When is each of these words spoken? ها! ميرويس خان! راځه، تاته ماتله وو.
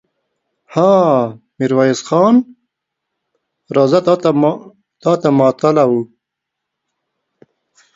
ها! 0.73 0.93
ميرويس 1.57 1.99
خان! 2.07 2.35
راځه، 3.75 3.99
تاته 5.03 5.29
ماتله 5.37 5.83
وو. 5.91 6.01